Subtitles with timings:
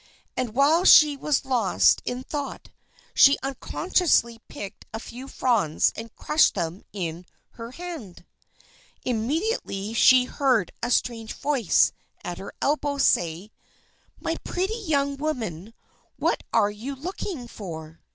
[0.35, 2.71] And while she was lost in thought,
[3.13, 8.25] she unconsciously picked a few fronds and crushed them in her hand.
[9.05, 11.91] Immediately she heard a strange voice
[12.23, 13.51] at her elbow say:
[14.19, 15.71] "My pretty young woman,
[16.17, 18.01] what are you looking for?"